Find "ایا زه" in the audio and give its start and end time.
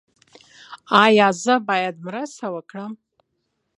1.03-1.55